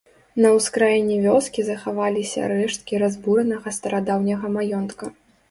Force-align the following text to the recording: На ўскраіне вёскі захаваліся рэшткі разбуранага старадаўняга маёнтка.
На 0.43 0.49
ўскраіне 0.53 1.17
вёскі 1.25 1.65
захаваліся 1.67 2.47
рэшткі 2.53 3.01
разбуранага 3.05 3.75
старадаўняга 3.79 4.53
маёнтка. 4.59 5.05